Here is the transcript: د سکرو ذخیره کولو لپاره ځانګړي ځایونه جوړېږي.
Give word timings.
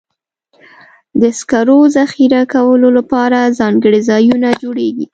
د 1.21 1.23
سکرو 1.39 1.79
ذخیره 1.97 2.41
کولو 2.53 2.89
لپاره 2.97 3.39
ځانګړي 3.59 3.99
ځایونه 4.09 4.49
جوړېږي. 4.63 5.05